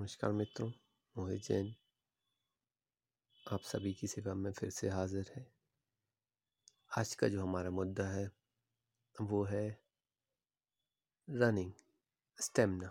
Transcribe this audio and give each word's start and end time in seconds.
नमस्कार 0.00 0.32
मित्रों, 0.32 0.72
मोहित 1.18 1.42
जैन। 1.42 1.74
आप 3.52 3.60
सभी 3.60 3.94
की 3.94 4.06
सेवा 4.06 4.34
में 4.34 4.52
फिर 4.52 4.70
से 4.70 4.88
हाजिर 4.88 5.32
है। 5.36 5.52
आज 6.98 7.14
का 7.14 7.28
जो 7.28 7.42
हमारा 7.42 7.70
मुद्दा 7.70 8.08
है, 8.08 8.30
वो 9.20 9.44
है 9.44 9.82
रनिंग, 11.30 11.72
स्टेमिना। 12.40 12.90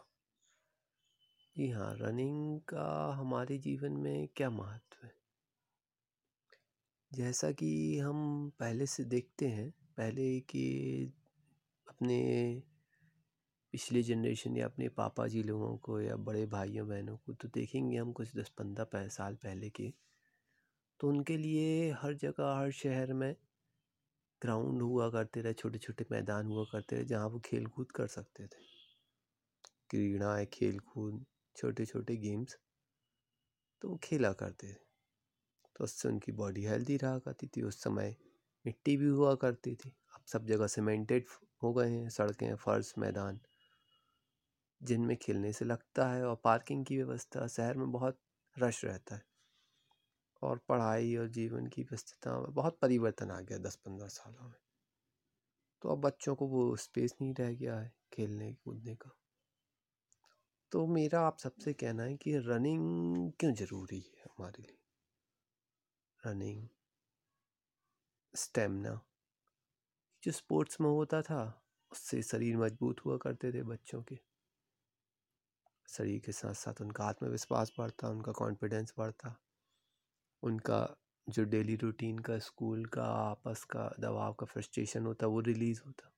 जी 1.57 1.69
हाँ 1.69 1.95
रनिंग 1.97 2.61
का 2.61 3.13
हमारे 3.13 3.57
जीवन 3.57 3.91
में 3.91 4.27
क्या 4.27 4.49
महत्व 4.49 5.07
है? 5.07 5.15
जैसा 7.13 7.51
कि 7.51 7.99
हम 7.99 8.49
पहले 8.59 8.85
से 8.85 9.03
देखते 9.03 9.47
हैं, 9.47 9.71
पहले 9.97 10.39
कि 10.39 11.05
अपने 11.89 12.63
पिछले 13.73 14.03
जनरेशन 14.03 14.57
या 14.57 14.65
अपने 14.65 14.89
पापा 14.89 15.27
जी 15.27 15.43
लोगों 15.43 15.77
को 15.77 16.01
या 16.01 16.15
बड़े 16.15 16.45
भाइयों, 16.45 16.87
बहनों 16.87 17.17
को 17.17 17.33
तो 17.33 17.47
देखेंगे 17.47 17.97
हम 17.97 18.11
कुछ 18.11 18.35
दस 18.35 18.49
पंद्रह 18.49 19.07
साल 19.07 19.35
पहले 19.35 19.69
के। 19.69 19.93
तो 20.99 21.09
उनके 21.09 21.37
लिए 21.37 21.91
हर 21.91 22.13
जगह, 22.13 22.57
हर 22.59 22.71
शहर 22.71 23.13
में 23.13 23.35
ग्राउंड 24.41 24.81
हुआ 24.81 25.09
करते 25.09 25.41
रहे 25.41 25.53
छोटे 25.53 25.77
छोटे 25.77 26.05
मैदान 26.11 26.45
हुआ 26.45 26.63
करते 26.63 26.95
रहे, 26.95 27.05
जहाँ 27.05 27.27
वो 27.27 27.39
खेल 27.39 27.65
कूद 27.65 27.91
कर 27.91 28.07
सकते 28.07 28.43
थे। 28.43 28.61
क्रीड़ाएँ 29.89 30.45
खेल 30.45 30.79
कूद 30.79 31.25
छोटे 31.55 31.85
छोटे 31.85 32.17
गेम्स 32.17 32.57
तो 33.81 33.89
वो 33.89 33.97
खेला 34.03 34.31
करते 34.33 34.67
थे। 34.67 34.77
तो 35.75 35.83
उससे 35.83 36.09
उनकी 36.09 36.31
बॉडी 36.31 36.63
हेल्दी 36.63 36.97
रहा 36.97 37.19
करती 37.19 37.47
थी, 37.47 37.61
उस 37.61 37.83
समय 37.83 38.15
मिट्टी 38.65 38.97
भी 38.97 39.07
हुआ 39.07 39.35
करती 39.35 39.75
थी। 39.75 39.89
अब 40.15 40.21
सब 40.27 40.45
जगह 40.45 40.67
सीमेंटेड 40.67 41.25
हो 41.63 41.73
गए 41.73 41.89
हैं, 41.89 42.09
सड़कें, 42.09 42.55
फर्श, 42.55 42.93
मैदान। 42.97 43.39
जिनमें 44.83 45.17
खेलने 45.17 45.53
से 45.53 45.65
लगता 45.65 46.07
है 46.07 46.25
और 46.25 46.35
पार्किंग 46.35 46.85
की 46.85 46.97
व्यवस्था 46.97 47.47
शहर 47.47 47.77
में 47.77 47.91
बहुत 47.91 48.19
रश 48.59 48.85
रहता 48.85 49.15
है। 49.15 49.25
और 50.41 50.57
पढ़ाई 50.57 51.15
और 51.15 51.27
जीवन 51.27 51.67
की 51.67 51.83
व्यस्तता 51.83 52.39
में 52.39 52.53
बहुत 52.53 52.79
परिवर्तन 52.79 53.31
आ 53.31 53.41
गया 53.41 53.57
दस 53.57 53.75
पंद्रह 53.75 54.07
सालों 54.07 54.43
में। 54.43 54.55
तो 55.81 55.89
अब 55.89 56.01
बच्चों 56.01 56.35
को 56.35 56.47
वो 56.47 56.75
स्पेस 56.75 57.15
नहीं 57.21 57.33
रह 57.33 57.53
गया 57.53 57.79
है 57.79 57.93
खेलने, 58.13 58.53
कूदने 58.53 58.95
का। 58.95 59.15
तो 60.71 60.87
मेरा 60.87 61.21
आप 61.21 61.37
सबसे 61.39 61.73
कहना 61.73 62.03
है 62.03 62.15
कि 62.15 62.37
रनिंग 62.37 63.31
क्यों 63.39 63.53
ज़रूरी 63.53 63.99
है 63.99 64.23
हमारे 64.23 64.63
लिए? 64.63 64.77
रनिंग, 66.25 66.67
स्टेमिना, 68.35 69.01
जो 70.23 70.31
स्पोर्ट्स 70.31 70.81
में 70.81 70.89
होता 70.89 71.21
था, 71.21 71.65
उससे 71.91 72.23
शरीर 72.23 72.57
मज़बूत 72.57 73.05
हुआ 73.05 73.17
करते 73.17 73.53
थे 73.53 73.63
बच्चों 73.63 74.03
के। 74.03 74.32
शरीर 75.97 76.19
के 76.19 76.31
साथ 76.31 76.53
साथ 76.53 76.81
उनका 76.81 77.03
आत्मविश्वास 77.03 77.73
बढ़ता, 77.77 78.09
उनका 78.09 78.31
कॉन्फिडेंस 78.31 78.93
बढ़ता। 78.97 79.35
उनका 80.43 80.95
जो 81.29 81.43
डेली 81.43 81.75
रूटीन 81.75 82.19
का 82.19 82.37
स्कूल 82.39 82.85
का, 82.85 83.03
आपस 83.03 83.63
का 83.63 83.95
दबाव 83.99 84.33
का 84.33 84.45
फ्रस्ट्रेशन 84.45 85.05
होता, 85.05 85.27
वो 85.27 85.39
रिलीज़ 85.39 85.81
होता। 85.85 86.11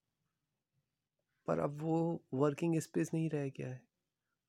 पर 1.48 1.60
अब 1.60 1.82
वो 1.82 2.24
वर्किंग 2.34 2.80
स्पेस 2.80 3.14
नहीं 3.14 3.30
रह 3.30 3.50
गया 3.50 3.68
है। 3.68 3.82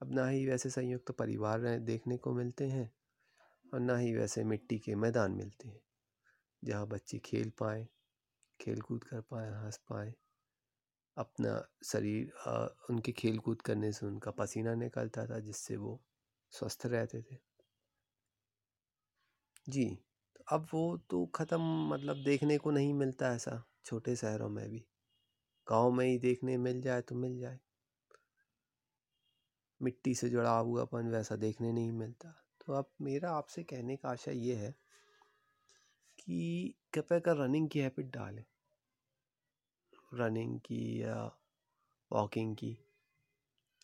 अब 0.01 0.13
ना 0.13 0.27
ही 0.29 0.47
वैसे 0.47 0.71
संयुक्त 0.71 1.07
तो 1.07 1.13
परिवार 1.13 1.61
रहे, 1.61 1.79
देखने 1.79 2.17
को 2.17 2.33
मिलते 2.33 2.69
हैं 2.69 2.91
और 3.75 3.81
ना 3.81 3.97
ही 3.97 4.15
वैसे 4.15 4.45
मिट्टी 4.45 4.79
के 4.79 4.95
मैदान 4.95 5.33
मिलते 5.33 5.69
हैं, 5.69 5.81
जहाँ 6.65 6.87
बच्चे 6.89 7.19
खेल 7.19 7.51
पाए 7.51 7.89
खेल 8.61 8.81
कूद 8.81 9.05
कर 9.05 9.21
पाए, 9.21 9.51
हंस 9.51 9.79
पाए। 9.79 10.15
अपना 11.17 11.53
शरीर 11.85 12.33
उनके 12.91 13.13
खेल 13.13 13.39
कूद 13.39 13.63
करने 13.63 13.93
से 13.93 14.07
उनका 14.07 14.31
पसीना 14.39 14.75
निकलता 14.77 15.27
था, 15.27 15.39
जिससे 15.41 15.77
वो 15.77 16.01
स्वस्थ 16.53 16.87
रहते 16.87 17.23
थे। 17.23 17.39
जी 19.67 19.85
तो 20.37 20.45
अब 20.49 20.67
वो 20.73 20.97
तो 21.11 21.25
ख़त्म 21.35 21.61
मतलब 21.89 22.23
देखने 22.25 22.59
को 22.59 22.71
नहीं 22.71 22.93
मिलता 22.95 23.33
ऐसा, 23.35 23.63
छोटे 23.85 24.17
शहरों 24.17 24.49
में 24.49 24.69
भी। 24.71 24.85
गाँव 25.67 25.91
में 25.93 26.05
ही 26.07 26.19
देखने 26.19 26.57
मिल 26.59 26.81
जाए 26.81 27.01
तो 27.03 27.15
मिल 27.15 27.39
जाए। 27.39 27.59
मिट्टी 29.81 30.15
से 30.15 30.29
जुड़ा 30.29 30.57
हुआपन 30.59 31.11
वैसा 31.11 31.37
देखने 31.37 31.73
नहीं 31.73 31.93
मिलता। 31.93 32.29
तो 32.61 32.73
अब 32.73 32.91
मेरा 33.03 33.31
आपसे 33.31 33.63
कहने 33.65 33.97
का 33.97 34.09
आशा 34.09 34.33
ये 34.33 34.55
है 34.57 34.75
कि 36.19 36.75
कृपया 36.95 37.19
कर 37.19 37.37
रनिंग 37.37 37.69
की 37.71 37.81
हैबिट 37.81 38.07
डालें। 38.07 38.45
रनिंग 40.13 40.59
की 40.61 41.03
या 41.03 41.17
वॉकिंग 42.11 42.57
की, 42.57 42.77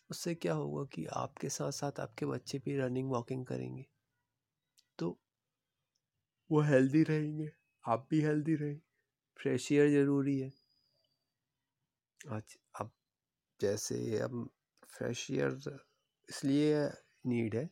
उससे 0.09 0.35
क्या 0.35 0.53
होगा 0.53 0.83
कि 0.85 1.05
आपके 1.05 1.49
साथ 1.49 1.71
साथ 1.71 1.99
आपके 1.99 2.25
बच्चे 2.25 2.59
भी 2.59 2.77
रनिंग 2.77 3.09
वॉकिंग 3.11 3.45
करेंगे। 3.45 3.85
तो 4.99 5.17
वो 6.49 6.61
हेल्दी 6.61 7.03
रहेंगे, 7.03 7.51
आप 7.85 8.07
भी 8.09 8.21
हेल्दी 8.21 8.55
रहेंगे 8.55 8.81
फ्रेश 9.39 9.71
एयर 9.71 9.89
ज़रूरी 9.91 10.39
है। 10.39 10.51
आज, 12.21 12.57
अब 12.79 12.91
जैसे 13.59 14.19
अब 14.19 14.49
फ्रेश 14.87 15.29
एयर 15.31 15.79
इसलिए 16.29 16.85
नीड 17.25 17.55
है, 17.55 17.65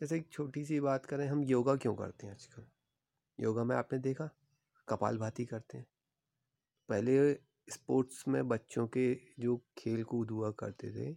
जैसे 0.00 0.16
एक 0.16 0.28
छोटी 0.32 0.64
सी 0.64 0.80
बात 0.80 1.06
करें, 1.06 1.26
हम 1.26 1.42
योगा 1.44 1.76
क्यों 1.76 1.94
करते 1.94 2.26
हैं 2.26 2.34
आजकल? 2.34 2.66
योगा 3.38 3.64
में 3.64 3.76
आपने 3.76 3.98
देखा? 3.98 4.28
कपाल 4.88 5.18
भाती 5.18 5.44
करते 5.44 5.78
हैं। 5.78 5.86
पहले 6.88 7.49
स्पोर्ट्स 7.70 8.28
में 8.28 8.48
बच्चों 8.48 8.86
के 8.88 9.14
जो 9.38 9.56
खेल 9.78 10.04
कूद 10.04 10.30
हुआ 10.30 10.50
करते 10.50 10.90
थे 10.90 11.14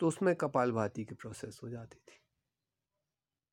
तो 0.00 0.08
उसमें 0.08 0.34
कपाल 0.36 0.72
भाती 0.72 1.04
की 1.04 1.14
प्रोसेस 1.14 1.60
हो 1.62 1.68
जाती 1.68 1.98
थी। 1.98 2.18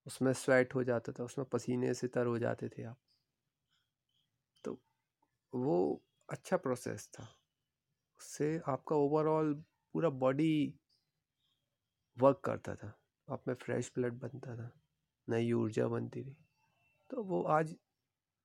उसमें 0.07 0.34
स्वेट 0.34 0.75
हो 0.75 0.84
जाता 0.84 1.12
था, 1.12 1.23
उसमें 1.23 1.47
पसीने 1.47 1.94
से 1.94 2.07
तर 2.07 2.25
हो 2.25 2.40
जाते 2.40 2.69
थे 2.69 2.84
आप। 2.84 2.97
तो 4.63 4.81
वो 5.56 6.03
अच्छा 6.29 6.57
प्रोसेस 6.57 7.09
था। 7.13 7.28
उससे 8.19 8.61
आपका 8.67 8.96
ओवरऑल 8.96 9.53
पूरा 9.94 10.09
बॉडी 10.09 10.79
वर्क 12.17 12.41
करता 12.46 12.75
था। 12.75 13.00
आप 13.29 13.47
में 13.47 13.56
फ्रेश 13.56 13.91
ब्लड 13.96 14.13
बनता 14.13 14.56
था, 14.56 14.72
नई 15.29 15.51
ऊर्जा 15.51 15.88
बनती 15.88 16.23
थी। 16.23 16.38
तो 17.09 17.23
वो 17.23 17.44
आज 17.44 17.75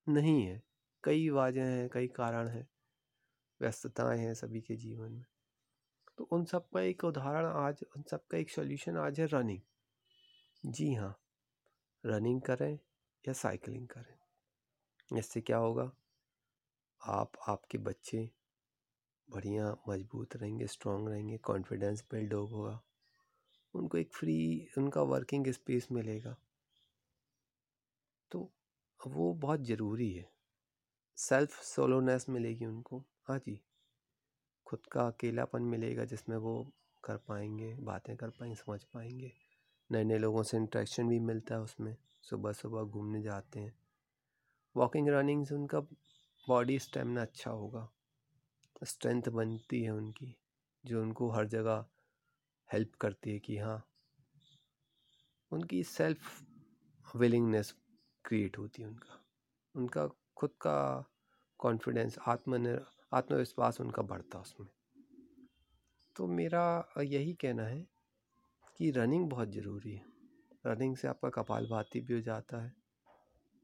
नहीं 0.08 0.42
है। 0.42 0.62
कई 1.04 1.28
वजह 1.30 1.64
हैं, 1.64 1.88
कई 1.88 2.08
कारण 2.08 2.48
हैं। 2.48 2.68
व्यस्तताएँ 3.64 4.19
हैं 4.19 4.34
सभी 4.34 4.60
के 4.60 4.76
जीवन 4.76 5.12
में। 5.12 5.26
तो 6.19 6.25
उन 6.25 6.44
सब 6.44 6.69
का 6.69 6.80
एक 6.80 7.04
उदाहरण 7.04 7.47
आज, 7.47 7.84
उन 7.97 8.02
सब 8.02 8.26
का 8.26 8.38
एक 8.38 8.50
सॉल्यूशन 8.50 8.97
आज 8.97 9.20
है 9.20 9.26
रनिंग 9.26 9.60
जी 10.72 10.94
हाँ 10.94 11.20
रनिंग 12.06 12.42
करें 12.42 12.78
या 13.28 13.32
साइकिलिंग 13.32 13.88
करें। 13.88 15.19
इससे 15.19 15.41
क्या 15.41 15.56
होगा? 15.56 15.92
आप, 17.06 17.32
आपके 17.48 17.78
बच्चे 17.78 18.30
बढ़िया, 19.30 19.76
मज़बूत 19.88 20.36
रहेंगे 20.36 20.66
स्ट्रांग 20.66 21.08
रहेंगे 21.08 21.38
कॉन्फिडेंस 21.38 22.04
बिल्ड 22.10 22.34
होगा। 22.34 22.82
उनको 23.75 23.98
एक 23.98 24.14
फ्री 24.14 24.69
उनका 24.78 25.02
वर्किंग 25.02 25.46
स्पेस 25.48 25.88
मिलेगा। 25.92 26.36
तो 28.31 28.52
वो 29.06 29.34
बहुत 29.34 29.60
ज़रूरी 29.60 30.12
है। 30.12 30.32
सेल्फ 31.16 31.62
सोलोनेस 31.62 32.28
मिलेगी 32.28 32.64
उनको। 32.64 33.04
हाँ 33.26 33.38
जी, 33.38 33.60
खुद 34.66 34.86
का 34.92 35.06
अकेलापन 35.06 35.62
मिलेगा 35.62 36.04
जिसमें 36.04 36.36
वो 36.36 36.72
कर 37.04 37.16
पाएँगे, 37.16 37.74
बातें 37.74 38.16
कर 38.16 38.28
पाएँगे, 38.30 38.56
समझ 38.56 38.84
पाएँगे। 38.84 39.32
नए 39.92 40.04
नए 40.04 40.18
लोगों 40.18 40.42
से 40.42 40.56
इंट्रैक्शन 40.56 41.08
भी 41.08 41.18
मिलता 41.18 41.54
है 41.54 41.60
उसमें 41.60 41.96
सुबह 42.22 42.52
सुबह 42.52 42.82
घूमने 42.82 43.22
जाते 43.22 43.60
हैं। 43.60 43.74
वॉकिंग 44.76 45.08
रनिंग 45.08 45.46
से 45.46 45.54
उनका 45.54 45.80
बॉडी 46.48 46.78
स्टेमिना 46.78 47.22
अच्छा 47.22 47.50
होगा। 47.50 47.88
स्ट्रेंथ 48.84 49.22
बनती 49.22 49.82
है 49.82 49.90
उनकी, 49.90 50.36
जो 50.86 51.02
उनको 51.02 51.30
हर 51.30 51.46
जगह 51.46 51.84
हेल्प 52.72 52.94
करती 52.94 53.30
है 53.30 53.38
कि 53.38 53.58
हाँ 53.58 53.87
उनकी 55.52 55.82
सेल्फ 55.84 56.43
विलिंगनेस 57.16 57.75
क्रिएट 58.25 58.58
होती 58.58 58.82
है 58.82 58.88
उनका। 58.88 59.20
उनका 59.75 60.06
खुद 60.37 60.50
का 60.50 61.10
कॉन्फिडेंस 61.58 62.19
आत्मनिर 62.26 62.87
आत्मविश्वास 63.14 63.81
उनका 63.81 64.02
बढ़ता 64.05 64.38
उसमें। 64.38 64.69
तो 66.16 66.26
मेरा 66.28 66.64
यही 67.00 67.32
कहना 67.34 67.62
है 67.62 67.87
कि 68.78 68.90
रनिंग 68.90 69.28
बहुत 69.31 69.49
ज़रूरी 69.49 69.93
है। 69.93 70.05
रनिंग 70.66 70.96
से 70.96 71.08
आपका 71.08 71.28
कपाल 71.32 71.66
भाती 71.66 72.00
भी 72.00 72.14
हो 72.14 72.20
जाता 72.20 72.62
है, 72.62 72.72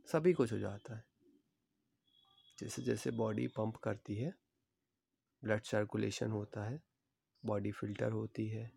सभी 0.08 0.32
कुछ 0.32 0.52
हो 0.52 0.58
जाता 0.58 0.97
है। 0.97 1.05
जैसे 2.58 2.82
जैसे 2.82 3.11
बॉडी 3.12 3.47
पंप 3.49 3.76
करती 3.76 4.14
है, 4.14 4.35
ब्लड 5.43 5.62
सर्कुलेशन 5.62 6.31
होता 6.31 6.64
है, 6.64 6.81
बॉडी 7.43 7.70
फ़िल्टर 7.73 8.12
होती 8.12 8.49
है, 8.49 8.70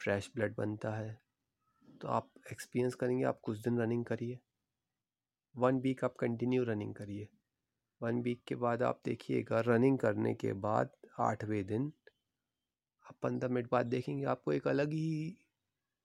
फ्रेश 0.00 0.30
ब्लड 0.34 0.54
बनता 0.56 0.94
है 0.94 1.18
तो 2.00 2.08
आप 2.08 2.30
एक्सपीरियंस 2.52 2.94
करेंगे, 2.94 3.24
आप 3.24 3.40
कुछ 3.40 3.58
दिन 3.58 3.78
रनिंग 3.78 4.04
करिए। 4.04 4.38
वन 5.54 5.80
वीक 5.80 6.04
आप 6.04 6.16
कंटिन्यू 6.16 6.64
रनिंग 6.64 6.94
करिए। 6.94 7.28
वन 8.00 8.20
वीक 8.22 8.42
के 8.48 8.54
बाद 8.54 8.82
आप 8.82 9.00
देखिएगा, 9.04 9.60
रनिंग 9.60 9.98
करने 9.98 10.34
के 10.34 10.52
बाद 10.52 10.90
आठवें 11.20 11.64
दिन, 11.66 11.92
आप 13.06 13.16
पंद्रह 13.22 13.48
मिनट 13.48 13.68
बाद 13.72 13.86
देखेंगे 13.86 14.24
आपको 14.24 14.52
एक 14.52 14.68
अलग 14.68 14.92
ही 14.92 15.36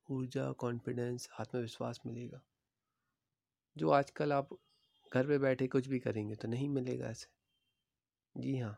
ऊर्जा 0.09 0.51
कॉन्फिडेंस 0.51 1.29
आत्मविश्वास 1.39 1.99
मिलेगा। 2.05 2.41
जो 3.75 3.89
आजकल 3.89 4.33
आप 4.33 4.49
घर 5.11 5.27
पे 5.27 5.37
बैठे 5.37 5.67
कुछ 5.67 5.87
भी 5.87 5.99
करेंगे 5.99 6.35
तो 6.35 6.47
नहीं 6.47 6.69
मिलेगा 6.69 7.07
ऐसे। 7.07 7.27
जी 8.35 8.57
हाँ 8.57 8.77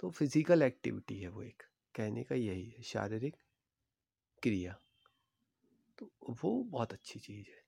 तो 0.00 0.10
फ़िज़िकल 0.10 0.62
एक्टिविटी 0.62 1.18
है 1.18 1.28
वो 1.28 1.42
एक, 1.42 1.62
कहने 1.94 2.22
का 2.24 2.34
यही 2.34 2.68
है, 2.70 2.82
शारीरिक 2.82 3.36
क्रिया। 4.42 4.76
तो 5.98 6.10
वो 6.42 6.62
बहुत 6.62 6.92
अच्छी 6.92 7.20
चीज़ 7.20 7.46
है। 7.48 7.60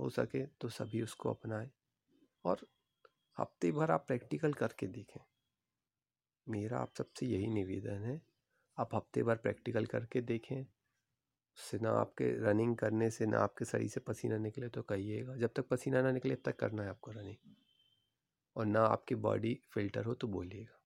हो 0.00 0.08
सके 0.10 0.44
तो 0.60 0.68
सभी 0.68 1.02
उसको 1.02 1.30
अपनाएँ 1.30 1.70
और 2.44 2.66
हफ़्ते 3.38 3.72
भर 3.72 3.90
आप 3.90 4.04
प्रैक्टिकल 4.06 4.52
करके 4.52 4.86
देखें। 4.86 5.20
मेरा 6.48 6.78
आप 6.78 6.92
सबसे 6.98 7.26
यही 7.26 7.46
निवेदन 7.46 8.04
है, 8.04 8.22
आप 8.78 8.94
हफ़्ते 8.94 9.22
भर 9.22 9.36
प्रैक्टिकल 9.36 9.86
करके 9.86 10.20
देखें। 10.20 10.62
उससे 11.36 11.78
ना 11.78 11.90
आपके 11.90 12.50
रनिंग 12.50 12.76
करने 12.76 13.10
से, 13.10 13.26
ना 13.26 13.38
आपके 13.38 13.64
शरीर 13.64 13.88
से 13.88 14.00
पसीना 14.00 14.38
निकले 14.38 14.68
तो 14.68 14.82
कहिएगा, 14.82 15.36
जब 15.36 15.50
तक 15.56 15.68
पसीना 15.68 16.02
ना 16.02 16.12
निकले, 16.12 16.34
तब 16.34 16.42
तक 16.44 16.56
करना 16.56 16.82
है 16.82 16.88
आपको 16.88 17.10
रनिंग। 17.10 17.36
और 18.56 18.66
ना 18.66 18.80
आपकी 18.80 19.14
बॉडी 19.14 19.60
फ़िल्टर 19.74 20.04
हो 20.04 20.14
तो 20.14 20.28
बोलिएगा। 20.28 20.80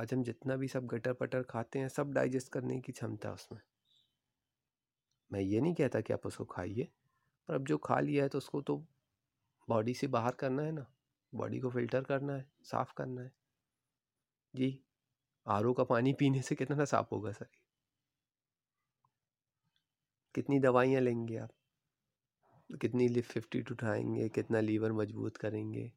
आज 0.00 0.14
हम 0.14 0.22
जितना 0.22 0.56
भी 0.56 0.68
सब 0.68 0.86
गटर 0.86 1.12
पटर 1.12 1.42
खाते 1.42 1.78
हैं, 1.78 1.88
सब 1.88 2.12
डाइजेस्ट 2.12 2.52
करने 2.52 2.80
की 2.80 2.92
क्षमता 2.92 3.32
उसमें। 3.32 3.60
मैं 5.32 5.40
ये 5.40 5.60
नहीं 5.60 5.74
कहता 5.74 6.00
कि 6.00 6.12
आप 6.12 6.26
उसको 6.26 6.44
खाइए, 6.44 6.88
पर 7.48 7.54
अब 7.54 7.66
जो 7.66 7.78
खा 7.78 8.00
लिया 8.00 8.22
है 8.22 8.28
तो 8.28 8.38
उसको 8.38 8.60
तो 8.62 8.86
बॉडी 9.68 9.94
से 9.94 10.06
बाहर 10.06 10.32
करना 10.32 10.62
है 10.62 10.72
ना। 10.72 10.86
बॉडी 11.34 11.60
को 11.60 11.70
फ़िल्टर 11.70 12.02
करना 12.02 12.32
है, 12.32 12.50
साफ़ 12.62 12.94
करना 12.96 13.22
है। 13.22 13.32
जी, 14.56 14.80
आर 15.46 15.62
का 15.72 15.84
पानी 15.84 16.12
पीने 16.12 16.42
से 16.42 16.54
कितना 16.54 16.84
साफ़ 16.84 17.06
होगा 17.12 17.32
सर? 17.32 17.46
कितनी 20.34 20.60
दवाइयाँ 20.60 21.00
लेंगे 21.00 21.36
आप? 21.36 21.50
कितनी 22.80 23.08
लिप 23.08 23.24
फिफ्टी 23.24 23.60
उठाएँगे, 23.60 24.28
कितना 24.28 24.60
लीवर 24.60 24.92
मज़बूत 24.92 25.36
करेंगे, 25.36 25.92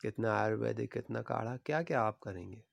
कितना 0.00 0.32
आयुर्वेदिक, 0.32 0.92
कितना 0.92 1.22
काढ़ा 1.22 1.56
क्या 1.56 1.82
क्या 1.82 2.02
आप 2.02 2.18
करेंगे? 2.18 2.64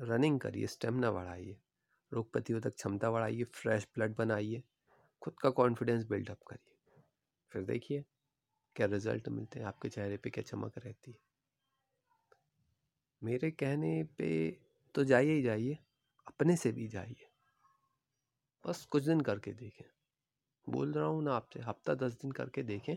रनिंग 0.00 0.40
करिए, 0.40 0.66
स्टेमिना 0.66 1.10
बढ़ाइए, 1.10 1.56
रोग 2.12 2.32
प्रतिरोधक 2.32 2.74
क्षमता 2.74 3.10
बढ़ाइए, 3.10 3.44
फ्रेश 3.44 3.88
ब्लड 3.94 4.16
बनाइए, 4.16 4.62
खुद 5.22 5.34
का 5.34 5.50
कॉन्फिडेंस 5.50 6.04
बिल्डअप 6.04 6.38
करिए। 6.42 6.76
फिर 7.50 7.62
देखिए 7.62 8.04
क्या 8.76 8.86
रिज़ल्ट 8.86 9.28
मिलते 9.28 9.60
हैं 9.60 9.66
आपके 9.66 9.88
चेहरे 9.88 10.16
पे, 10.16 10.30
क्या 10.30 10.42
चमक 10.42 10.78
रहती 10.78 11.10
है? 11.10 11.18
मेरे 13.22 13.50
कहने 13.50 14.02
पे 14.18 14.50
तो 14.94 15.04
जाइए 15.04 15.32
ही 15.32 15.42
जाइए, 15.42 15.78
अपने 16.26 16.56
से 16.56 16.72
भी 16.72 16.88
जाइए। 16.88 17.28
बस 18.64 18.84
कुछ 18.84 19.04
दिन 19.04 19.20
करके 19.20 19.52
देखें। 19.52 19.84
बोल 20.66 20.92
रहा 20.92 21.04
हूँ 21.04 21.22
ना 21.24 21.34
आपसे, 21.34 21.60
हफ़्ता 21.60 21.94
दस 21.94 22.12
दिन 22.12 22.32
करके 22.32 22.62
देखें। 22.62 22.96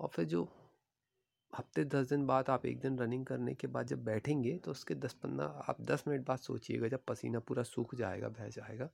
और 0.00 0.08
फिर 0.08 0.24
जो 0.24 0.48
हफ़्ते 1.52 1.84
दस 1.84 2.08
दिन 2.08 2.26
बाद 2.26 2.50
आप 2.50 2.66
एक 2.66 2.80
दिन 2.80 2.98
रनिंग 2.98 3.26
करने 3.26 3.54
के 3.54 3.66
बाद 3.66 3.86
जब 3.86 4.04
बैठेंगे 4.04 4.56
तो 4.58 4.70
उसके 4.70 4.94
दस 4.94 5.14
पंद्रह, 5.14 5.46
आप 5.46 5.80
दस 5.80 6.04
मिनट 6.08 6.26
बाद 6.26 6.38
सोचिएगा, 6.38 6.88
जब 6.88 7.04
पसीना 7.04 7.40
पूरा 7.40 7.62
सूख 7.62 7.94
जाएगा, 7.94 8.28
बह 8.28 8.48
जाएगा, 8.48 8.88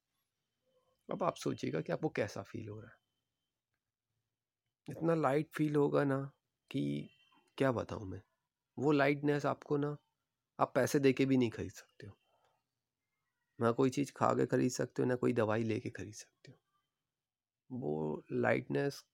अब 1.08 1.22
आप 1.22 1.36
सोचिएगा 1.36 1.80
कि 1.80 1.92
आपको 1.92 2.08
कैसा 2.08 2.42
फील 2.42 2.68
हो 2.68 2.80
रहा 2.80 2.90
है। 2.90 3.05
इतना 4.90 5.14
लाइट 5.14 5.48
फील 5.54 5.76
होगा 5.76 6.04
ना 6.04 6.32
कि 6.70 7.10
क्या 7.58 7.72
बताऊँ 7.72 8.06
मैं? 8.06 8.22
वो 8.78 8.92
लाइटनेस 8.92 9.46
आपको 9.46 9.76
ना, 9.76 9.96
आप 10.60 10.72
पैसे 10.74 10.98
दे 10.98 11.12
के 11.12 11.26
भी 11.26 11.36
नहीं 11.36 11.50
खरीद 11.50 11.70
सकते 11.70 12.06
हो। 12.06 12.18
ना 13.60 13.72
कोई 13.72 13.90
चीज़ 13.90 14.12
खा 14.16 14.34
के 14.34 14.46
खरीद 14.46 14.70
सकते 14.70 15.02
हो, 15.02 15.08
ना 15.08 15.14
कोई 15.14 15.32
दवाई 15.32 15.62
ले 15.62 15.74
लेके 15.74 15.90
खरीद 15.90 16.14
सकते 16.14 16.52
हो। 16.52 16.58
वो 17.70 18.24
लाइटनेस 18.32 19.04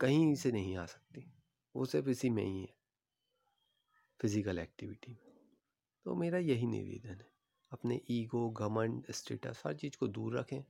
कहीं 0.00 0.34
से 0.34 0.52
नहीं 0.52 0.76
आ 0.76 0.86
सकती। 0.86 1.32
वो 1.76 1.84
सिर्फ़ 1.84 2.08
इसी 2.08 2.30
में 2.30 2.44
ही 2.44 2.60
है 2.60 2.74
फ़िज़िकल 4.22 4.58
एक्टिविटी 4.58 5.12
में। 5.12 5.32
तो 6.04 6.14
मेरा 6.14 6.38
यही 6.38 6.66
निवेदन 6.66 7.20
है। 7.20 7.30
अपने 7.72 8.00
ईगो 8.10 8.50
घमंड 8.50 9.02
स्टेटस 9.10 9.62
हर 9.66 9.74
चीज़ 9.74 9.96
को 9.96 10.08
दूर 10.08 10.38
रखें। 10.38 10.64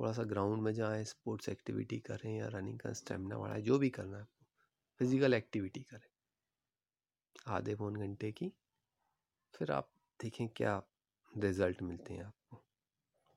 थोड़ा 0.00 0.12
सा 0.12 0.22
ग्राउंड 0.22 0.62
में 0.62 0.72
जाएँ, 0.72 1.04
स्पोर्ट्स 1.04 1.48
एक्टिविटी 1.48 1.98
करें 1.98 2.38
या 2.38 2.46
रनिंग 2.48 2.78
का 2.80 2.92
स्टेमिना 2.92 3.38
बढ़ाएँ, 3.38 3.62
जो 3.62 3.78
भी 3.78 3.90
करना 3.90 4.16
है 4.16 4.22
आपको, 4.22 4.46
फ़िज़िकल 5.00 5.34
एक्टिविटी 5.34 5.80
करें। 5.80 6.08
आधे 7.48 7.74
पौन 7.74 7.96
घंटे 7.96 8.32
की, 8.32 8.52
फिर 9.54 9.72
आप 9.72 9.90
देखें 10.22 10.48
क्या 10.48 10.82
रिज़ल्ट 11.32 11.82
मिलते 11.82 12.14
हैं 12.14 12.24
आपको। 12.24 12.62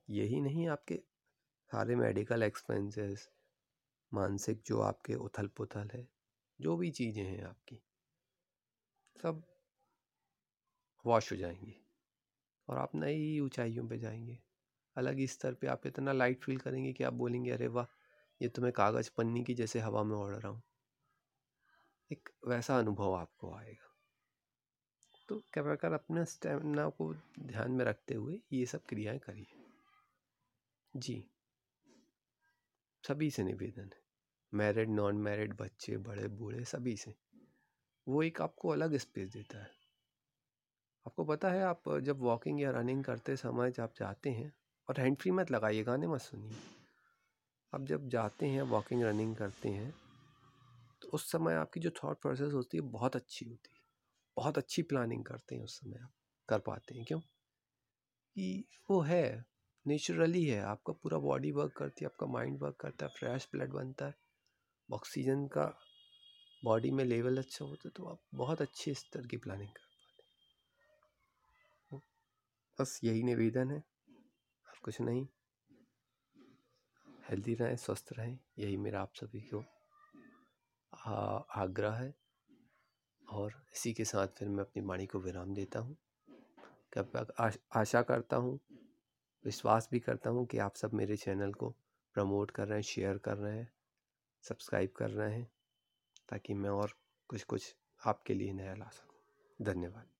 यही 0.09 0.41
नहीं, 0.41 0.67
आपके 0.67 0.95
सारे 1.71 1.95
मेडिकल 1.95 2.43
एक्सपेंसेस, 2.43 3.29
मानसिक 4.11 4.61
जो 4.65 4.81
आपके 4.81 5.15
उथल 5.15 5.47
पुथल 5.47 5.89
है, 5.93 6.07
जो 6.59 6.77
भी 6.77 6.91
चीज़ें 6.91 7.23
हैं 7.23 7.43
आपकी, 7.43 7.83
सब 9.15 9.43
वॉश 11.05 11.31
हो 11.31 11.37
जाएँगी 11.37 11.75
और 12.67 12.77
आप 12.77 12.95
नई 12.95 13.39
ऊंचाइयों 13.39 13.87
पे 13.87 13.97
जाएँगे। 13.97 14.39
अलग 14.97 15.17
ही 15.17 15.27
स्तर 15.27 15.53
पे 15.53 15.67
आप 15.67 15.87
इतना 15.87 16.11
लाइट 16.11 16.43
फील 16.43 16.57
करेंगे 16.57 16.93
कि 16.93 17.03
आप 17.03 17.13
बोलेंगे, 17.13 17.51
अरे 17.51 17.67
वाह, 17.67 17.85
ये 18.41 18.47
तो 18.47 18.61
मैं 18.61 18.71
कागज़ 18.71 19.09
पन्नी 19.17 19.43
की 19.43 19.53
जैसे 19.53 19.79
हवा 19.79 20.03
में 20.03 20.15
उड़ 20.15 20.33
रहा 20.33 20.47
हूँ। 20.47 20.61
एक 22.11 22.29
वैसा 22.47 22.79
अनुभव 22.79 23.13
आपको 23.13 23.55
आएगा। 23.55 23.89
तो 25.29 25.39
क्या 25.53 25.63
प्रकार 25.63 25.93
अपने 25.93 26.25
स्टेमिना 26.25 26.89
को 26.89 27.13
ध्यान 27.39 27.71
में 27.71 27.85
रखते 27.85 28.13
हुए 28.13 28.39
ये 28.53 28.65
सब 28.65 28.83
क्रियाएँ 28.85 29.19
करिए। 29.19 29.63
जी। 30.97 31.29
सभी 33.07 33.31
से 33.31 33.43
निवेदन 33.43 33.83
है। 33.83 34.01
मैरिड 34.53 34.89
नॉन 34.89 35.15
मैरिड 35.15 35.53
बच्चे, 35.53 35.97
बड़े, 35.97 36.27
बूढ़े, 36.27 36.65
सभी 36.65 36.97
से। 36.97 37.15
वो 38.07 38.23
एक 38.23 38.41
आपको 38.41 38.69
अलग 38.69 38.97
स्पेस 38.97 39.29
देता 39.29 39.57
है। 39.57 39.71
आपको 41.07 41.25
पता 41.25 41.51
है, 41.51 41.63
आप 41.63 41.83
जब 41.89 42.19
वॉकिंग 42.19 42.61
या 42.61 42.71
रनिंग 42.71 43.03
करते 43.03 43.35
समय 43.35 43.71
जब 43.71 43.83
आप 43.83 43.93
जाते 43.99 44.29
हैं 44.29 44.53
और 44.89 44.99
हैंड 44.99 45.17
फ्री 45.17 45.31
मत 45.31 45.51
लगाइए, 45.51 45.83
गाने 45.83 46.07
मत 46.07 46.21
सुनिए। 46.21 46.55
आप 47.73 47.85
जब 47.85 48.07
जाते 48.09 48.45
हैं 48.45 48.61
वॉकिंग 48.61 49.03
रनिंग 49.03 49.35
करते 49.35 49.69
हैं 49.69 49.93
तो 51.01 51.07
उस 51.07 51.31
समय 51.31 51.53
आपकी 51.53 51.79
जो 51.79 51.89
थॉट 51.89 52.21
प्रोसेस 52.21 52.53
होती 52.53 52.77
है, 52.77 52.83
बहुत 52.83 53.15
अच्छी 53.15 53.45
होती 53.45 53.73
है। 53.73 53.81
बहुत 54.37 54.57
अच्छी 54.57 54.81
प्लानिंग 54.81 55.25
करते 55.25 55.55
हैं 55.55 55.63
उस 55.63 55.79
समय 55.79 55.99
आप, 55.99 56.11
कर 56.49 56.59
पाते 56.59 56.95
हैं। 56.95 57.05
क्यों? 57.05 57.19
कि 58.35 58.65
वो 58.89 59.01
है 59.01 59.45
नेचुरली 59.87 60.45
है। 60.45 60.61
आपका 60.61 60.93
पूरा 60.93 61.17
बॉडी 61.17 61.51
वर्क 61.51 61.73
करती 61.77 62.05
है, 62.05 62.05
आपका 62.05 62.27
माइंड 62.27 62.59
वर्क 62.59 62.75
करता 62.75 63.05
है 63.05 63.11
फ्रेश 63.11 63.47
ब्लड 63.51 63.71
बनता 63.71 64.05
है। 64.05 64.13
ऑक्सीजन 64.93 65.47
का 65.47 65.65
बॉडी 66.63 66.91
में 66.91 67.03
लेवल 67.05 67.37
अच्छा 67.37 67.65
होता 67.65 67.87
है 67.87 67.91
तो 67.95 68.05
आप 68.05 68.19
बहुत 68.33 68.61
अच्छे 68.61 68.93
स्तर 68.93 69.27
की 69.27 69.37
प्लानिंग 69.37 69.69
कर 69.69 69.83
पाते 69.83 70.23
हैं। 71.95 72.01
बस 72.79 72.99
यही 73.03 73.23
निवेदन 73.23 73.71
है। 73.71 73.92
कुछ 74.83 74.99
नहीं। 75.01 75.27
हेल्दी 77.29 77.53
रहें, 77.53 77.75
स्वस्थ 77.75 78.09
रहें, 78.13 78.37
यही 78.59 78.77
मेरा 78.77 79.01
आप 79.01 79.13
सभी 79.15 79.41
को 79.53 79.63
आग्रह 81.55 81.93
है। 81.93 82.13
और 83.27 83.53
इसी 83.73 83.93
के 83.93 84.05
साथ 84.05 84.27
फिर 84.27 84.49
मैं 84.49 84.63
अपनी 84.63 84.83
वाणी 84.83 85.05
को 85.05 85.19
विराम 85.19 85.53
देता 85.53 85.79
हूँ। 85.79 85.97
कब 86.97 87.33
आशा 87.75 88.01
करता 88.01 88.37
हूँ, 88.37 88.59
विश्वास 89.45 89.87
भी 89.91 89.99
करता 89.99 90.29
हूँ 90.29 90.45
कि 90.45 90.57
आप 90.57 90.75
सब 90.75 90.93
मेरे 90.93 91.17
चैनल 91.17 91.53
को 91.53 91.69
प्रमोट 92.15 92.51
कर 92.51 92.67
रहे 92.67 92.77
हैं, 92.77 92.83
शेयर 92.83 93.17
कर 93.17 93.37
रहे 93.37 93.57
हैं, 93.57 93.71
सब्सक्राइब 94.43 94.91
कर 94.91 95.09
रहे 95.09 95.33
हैं, 95.33 95.51
ताकि 96.29 96.53
मैं 96.53 96.69
और 96.69 96.97
कुछ 97.29 97.43
कुछ 97.43 97.75
आपके 98.01 98.33
लिए 98.33 98.53
नया 98.53 98.75
ला 98.75 98.89
सकूँ। 98.89 99.65
धन्यवाद। 99.65 100.12